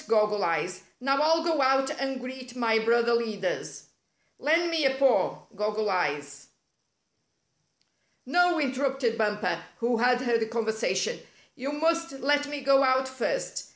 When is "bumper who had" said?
9.15-10.21